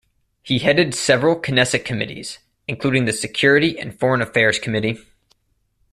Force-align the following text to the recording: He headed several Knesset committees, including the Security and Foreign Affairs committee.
He 0.41 0.57
headed 0.57 0.95
several 0.95 1.39
Knesset 1.39 1.85
committees, 1.85 2.39
including 2.67 3.05
the 3.05 3.13
Security 3.13 3.77
and 3.77 3.93
Foreign 3.99 4.23
Affairs 4.23 4.57
committee. 4.57 4.97